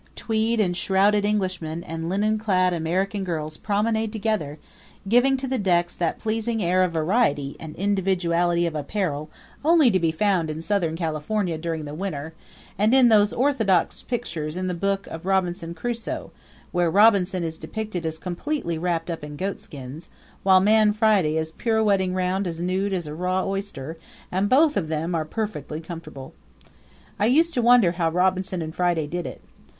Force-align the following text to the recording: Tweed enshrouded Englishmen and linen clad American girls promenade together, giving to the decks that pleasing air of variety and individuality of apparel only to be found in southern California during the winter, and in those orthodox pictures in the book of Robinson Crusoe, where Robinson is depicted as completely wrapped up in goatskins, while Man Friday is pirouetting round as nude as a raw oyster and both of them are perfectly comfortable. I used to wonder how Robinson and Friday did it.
Tweed 0.15 0.59
enshrouded 0.59 1.25
Englishmen 1.27 1.83
and 1.83 2.09
linen 2.09 2.39
clad 2.39 2.73
American 2.73 3.23
girls 3.23 3.55
promenade 3.55 4.11
together, 4.11 4.57
giving 5.07 5.37
to 5.37 5.47
the 5.47 5.59
decks 5.59 5.95
that 5.95 6.17
pleasing 6.17 6.63
air 6.63 6.83
of 6.83 6.93
variety 6.93 7.55
and 7.59 7.75
individuality 7.75 8.65
of 8.65 8.73
apparel 8.73 9.29
only 9.63 9.91
to 9.91 9.99
be 9.99 10.11
found 10.11 10.49
in 10.49 10.59
southern 10.59 10.95
California 10.95 11.55
during 11.55 11.85
the 11.85 11.93
winter, 11.93 12.33
and 12.79 12.95
in 12.95 13.09
those 13.09 13.31
orthodox 13.31 14.01
pictures 14.01 14.57
in 14.57 14.65
the 14.65 14.73
book 14.73 15.05
of 15.05 15.27
Robinson 15.27 15.75
Crusoe, 15.75 16.31
where 16.71 16.89
Robinson 16.89 17.43
is 17.43 17.59
depicted 17.59 18.03
as 18.03 18.17
completely 18.17 18.79
wrapped 18.79 19.11
up 19.11 19.23
in 19.23 19.35
goatskins, 19.35 20.09
while 20.41 20.59
Man 20.59 20.93
Friday 20.93 21.37
is 21.37 21.51
pirouetting 21.51 22.15
round 22.15 22.47
as 22.47 22.59
nude 22.59 22.91
as 22.91 23.05
a 23.05 23.13
raw 23.13 23.43
oyster 23.45 23.97
and 24.31 24.49
both 24.49 24.75
of 24.75 24.87
them 24.87 25.13
are 25.13 25.25
perfectly 25.25 25.79
comfortable. 25.79 26.33
I 27.19 27.27
used 27.27 27.53
to 27.53 27.61
wonder 27.61 27.91
how 27.91 28.09
Robinson 28.09 28.63
and 28.63 28.73
Friday 28.73 29.05
did 29.05 29.27
it. 29.27 29.43